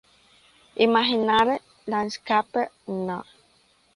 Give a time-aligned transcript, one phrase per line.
[0.85, 3.23] Imaginary Landscape No.